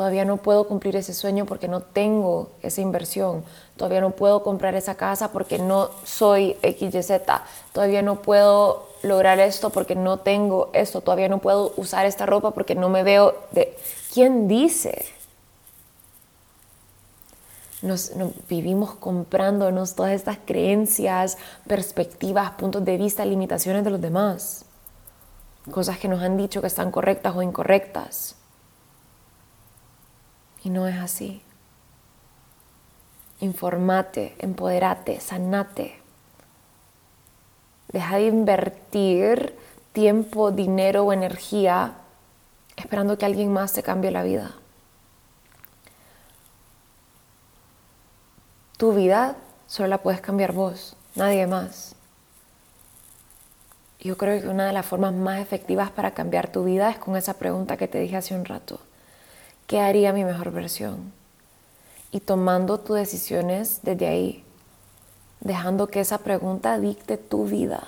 Todavía 0.00 0.24
no 0.24 0.38
puedo 0.38 0.66
cumplir 0.66 0.96
ese 0.96 1.12
sueño 1.12 1.44
porque 1.44 1.68
no 1.68 1.82
tengo 1.82 2.52
esa 2.62 2.80
inversión. 2.80 3.44
Todavía 3.76 4.00
no 4.00 4.12
puedo 4.12 4.42
comprar 4.42 4.74
esa 4.74 4.94
casa 4.94 5.30
porque 5.30 5.58
no 5.58 5.90
soy 6.04 6.56
XYZ. 6.62 7.20
Todavía 7.74 8.00
no 8.00 8.22
puedo 8.22 8.88
lograr 9.02 9.38
esto 9.40 9.68
porque 9.68 9.96
no 9.96 10.16
tengo 10.16 10.70
esto. 10.72 11.02
Todavía 11.02 11.28
no 11.28 11.36
puedo 11.36 11.74
usar 11.76 12.06
esta 12.06 12.24
ropa 12.24 12.52
porque 12.52 12.74
no 12.74 12.88
me 12.88 13.02
veo 13.02 13.34
de... 13.50 13.76
¿Quién 14.14 14.48
dice? 14.48 15.04
Nos, 17.82 18.12
vivimos 18.48 18.94
comprándonos 18.94 19.96
todas 19.96 20.12
estas 20.12 20.38
creencias, 20.46 21.36
perspectivas, 21.66 22.52
puntos 22.52 22.86
de 22.86 22.96
vista, 22.96 23.26
limitaciones 23.26 23.84
de 23.84 23.90
los 23.90 24.00
demás. 24.00 24.64
Cosas 25.70 25.98
que 25.98 26.08
nos 26.08 26.22
han 26.22 26.38
dicho 26.38 26.62
que 26.62 26.68
están 26.68 26.90
correctas 26.90 27.36
o 27.36 27.42
incorrectas. 27.42 28.39
Y 30.62 30.70
no 30.70 30.86
es 30.86 30.98
así. 30.98 31.42
Informate, 33.40 34.36
empoderate, 34.38 35.20
sanate. 35.20 35.98
Deja 37.88 38.16
de 38.16 38.26
invertir 38.26 39.56
tiempo, 39.92 40.50
dinero 40.50 41.04
o 41.04 41.12
energía 41.12 41.94
esperando 42.76 43.18
que 43.18 43.26
alguien 43.26 43.52
más 43.52 43.72
te 43.72 43.82
cambie 43.82 44.10
la 44.10 44.22
vida. 44.22 44.52
Tu 48.76 48.94
vida 48.94 49.36
solo 49.66 49.88
la 49.88 49.98
puedes 49.98 50.20
cambiar 50.20 50.52
vos, 50.52 50.96
nadie 51.14 51.46
más. 51.46 51.94
Yo 54.00 54.16
creo 54.16 54.40
que 54.40 54.48
una 54.48 54.66
de 54.66 54.72
las 54.72 54.86
formas 54.86 55.12
más 55.12 55.40
efectivas 55.40 55.90
para 55.90 56.12
cambiar 56.12 56.50
tu 56.50 56.64
vida 56.64 56.88
es 56.88 56.98
con 56.98 57.16
esa 57.16 57.34
pregunta 57.34 57.76
que 57.76 57.88
te 57.88 58.00
dije 58.00 58.16
hace 58.16 58.34
un 58.34 58.46
rato. 58.46 58.80
¿Qué 59.70 59.80
haría 59.80 60.12
mi 60.12 60.24
mejor 60.24 60.50
versión? 60.50 61.12
Y 62.10 62.18
tomando 62.18 62.80
tus 62.80 62.96
decisiones 62.96 63.78
desde 63.84 64.08
ahí, 64.08 64.44
dejando 65.38 65.86
que 65.86 66.00
esa 66.00 66.18
pregunta 66.18 66.76
dicte 66.80 67.16
tu 67.16 67.44
vida, 67.44 67.86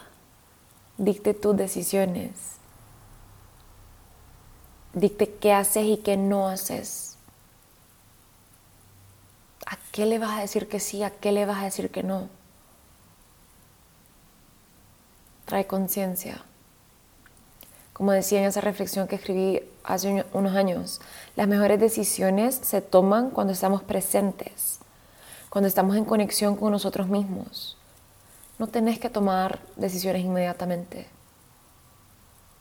dicte 0.96 1.34
tus 1.34 1.56
decisiones, 1.56 2.30
dicte 4.92 5.28
qué 5.28 5.52
haces 5.52 5.84
y 5.86 5.96
qué 5.96 6.16
no 6.16 6.46
haces. 6.46 7.16
¿A 9.66 9.76
qué 9.90 10.06
le 10.06 10.20
vas 10.20 10.38
a 10.38 10.42
decir 10.42 10.68
que 10.68 10.78
sí? 10.78 11.02
¿A 11.02 11.10
qué 11.10 11.32
le 11.32 11.46
vas 11.46 11.62
a 11.62 11.64
decir 11.64 11.90
que 11.90 12.04
no? 12.04 12.28
Trae 15.46 15.66
conciencia. 15.66 16.44
Como 17.92 18.12
decía 18.12 18.40
en 18.40 18.46
esa 18.46 18.60
reflexión 18.60 19.06
que 19.06 19.16
escribí 19.16 19.60
hace 19.84 20.24
unos 20.32 20.54
años, 20.54 21.00
las 21.36 21.46
mejores 21.46 21.78
decisiones 21.78 22.54
se 22.62 22.80
toman 22.80 23.30
cuando 23.30 23.52
estamos 23.52 23.82
presentes, 23.82 24.78
cuando 25.50 25.68
estamos 25.68 25.96
en 25.96 26.04
conexión 26.04 26.56
con 26.56 26.72
nosotros 26.72 27.08
mismos. 27.08 27.76
No 28.58 28.66
tenés 28.66 28.98
que 28.98 29.10
tomar 29.10 29.60
decisiones 29.76 30.24
inmediatamente. 30.24 31.06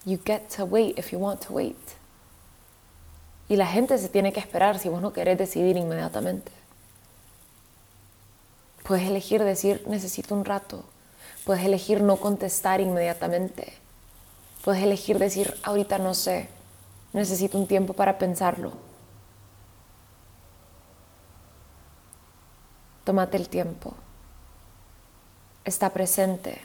You 0.04 0.20
get 0.26 0.50
to 0.58 0.66
wait 0.66 0.98
if 0.98 1.12
you 1.12 1.20
want 1.20 1.46
to 1.46 1.54
wait. 1.54 1.78
Y 3.48 3.56
la 3.56 3.68
gente 3.68 3.98
se 3.98 4.10
tiene 4.10 4.34
que 4.34 4.40
esperar 4.40 4.80
si 4.80 4.90
vos 4.90 5.02
no 5.02 5.14
querés 5.14 5.38
decidir 5.38 5.78
inmediatamente. 5.78 6.52
Puedes 8.84 9.08
elegir 9.08 9.44
decir 9.44 9.84
necesito 9.88 10.34
un 10.34 10.44
rato. 10.44 10.84
Puedes 11.46 11.64
elegir 11.64 12.02
no 12.02 12.18
contestar 12.18 12.82
inmediatamente. 12.82 13.81
Puedes 14.64 14.84
elegir 14.84 15.18
decir 15.18 15.58
ahorita 15.64 15.98
no 15.98 16.14
sé. 16.14 16.50
Necesito 17.14 17.58
un 17.58 17.68
tiempo 17.68 17.94
para 17.94 18.18
pensarlo. 18.18 18.72
Tómate 23.04 23.38
el 23.38 23.50
tiempo. 23.50 23.94
Está 25.66 25.90
presente. 25.90 26.62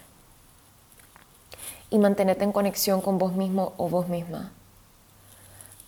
Y 1.90 1.98
mantenete 1.98 2.44
en 2.44 2.52
conexión 2.52 3.00
con 3.00 3.18
vos 3.18 3.32
mismo 3.32 3.72
o 3.76 3.88
vos 3.88 4.09
misma. 4.09 4.52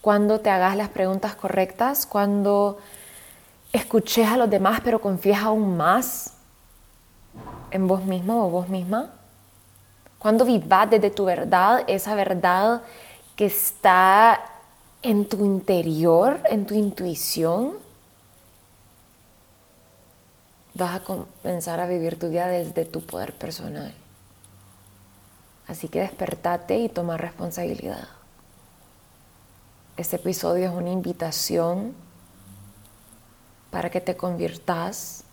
Cuando 0.00 0.40
te 0.40 0.48
hagas 0.48 0.76
las 0.76 0.88
preguntas 0.88 1.34
correctas, 1.34 2.06
cuando 2.06 2.78
escuches 3.72 4.26
a 4.28 4.36
los 4.36 4.48
demás 4.48 4.80
pero 4.82 5.00
confías 5.00 5.42
aún 5.42 5.76
más 5.76 6.32
en 7.70 7.86
vos 7.86 8.04
mismo 8.04 8.46
o 8.46 8.50
vos 8.50 8.68
misma. 8.68 9.17
Cuando 10.18 10.44
vivas 10.44 10.90
desde 10.90 11.10
tu 11.10 11.24
verdad, 11.24 11.84
esa 11.86 12.14
verdad 12.14 12.82
que 13.36 13.46
está 13.46 14.40
en 15.02 15.28
tu 15.28 15.44
interior, 15.44 16.40
en 16.50 16.66
tu 16.66 16.74
intuición, 16.74 17.74
vas 20.74 20.96
a 20.96 21.04
comenzar 21.04 21.80
a 21.80 21.86
vivir 21.86 22.18
tu 22.18 22.28
vida 22.30 22.48
desde 22.48 22.84
tu 22.84 23.00
poder 23.00 23.32
personal. 23.34 23.94
Así 25.68 25.88
que 25.88 26.00
despertate 26.00 26.78
y 26.78 26.88
toma 26.88 27.16
responsabilidad. 27.16 28.08
Este 29.96 30.16
episodio 30.16 30.68
es 30.68 30.74
una 30.74 30.90
invitación 30.90 31.94
para 33.70 33.90
que 33.90 34.00
te 34.00 34.16
conviertas 34.16 35.24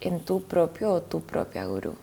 en 0.00 0.24
tu 0.24 0.42
propio 0.44 0.92
o 0.92 1.02
tu 1.02 1.20
propia 1.20 1.64
gurú. 1.66 1.94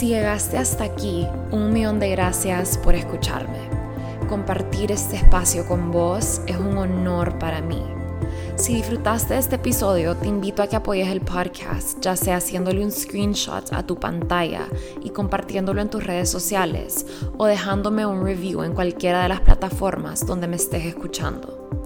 Si 0.00 0.08
llegaste 0.08 0.56
hasta 0.56 0.84
aquí, 0.84 1.26
un 1.50 1.74
millón 1.74 2.00
de 2.00 2.08
gracias 2.08 2.78
por 2.78 2.94
escucharme. 2.94 3.68
Compartir 4.30 4.90
este 4.92 5.16
espacio 5.16 5.66
con 5.66 5.92
vos 5.92 6.40
es 6.46 6.56
un 6.56 6.78
honor 6.78 7.38
para 7.38 7.60
mí. 7.60 7.84
Si 8.56 8.76
disfrutaste 8.76 9.34
de 9.34 9.40
este 9.40 9.56
episodio, 9.56 10.16
te 10.16 10.26
invito 10.26 10.62
a 10.62 10.68
que 10.68 10.76
apoyes 10.76 11.08
el 11.08 11.20
podcast, 11.20 12.00
ya 12.00 12.16
sea 12.16 12.36
haciéndole 12.36 12.82
un 12.82 12.90
screenshot 12.90 13.74
a 13.74 13.86
tu 13.86 13.96
pantalla 13.96 14.68
y 15.02 15.10
compartiéndolo 15.10 15.82
en 15.82 15.90
tus 15.90 16.02
redes 16.02 16.30
sociales 16.30 17.04
o 17.36 17.44
dejándome 17.44 18.06
un 18.06 18.24
review 18.24 18.62
en 18.62 18.72
cualquiera 18.72 19.24
de 19.24 19.28
las 19.28 19.42
plataformas 19.42 20.24
donde 20.24 20.48
me 20.48 20.56
estés 20.56 20.86
escuchando. 20.86 21.79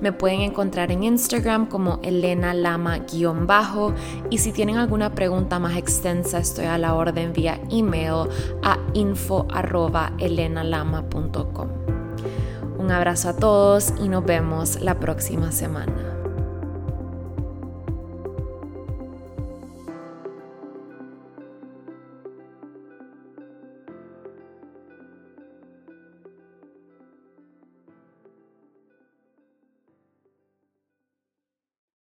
Me 0.00 0.12
pueden 0.12 0.40
encontrar 0.40 0.90
en 0.92 1.04
Instagram 1.04 1.66
como 1.66 2.00
Elena 2.02 2.54
Lama-bajo 2.54 3.92
y 4.30 4.38
si 4.38 4.52
tienen 4.52 4.76
alguna 4.76 5.14
pregunta 5.14 5.58
más 5.58 5.76
extensa 5.76 6.38
estoy 6.38 6.64
a 6.66 6.78
la 6.78 6.94
orden 6.94 7.32
vía 7.32 7.60
email 7.70 8.28
a 8.62 8.78
info.elenalama.com. 8.94 11.68
Un 12.78 12.90
abrazo 12.90 13.30
a 13.30 13.36
todos 13.36 13.94
y 14.00 14.08
nos 14.08 14.24
vemos 14.24 14.80
la 14.80 15.00
próxima 15.00 15.50
semana. 15.50 16.05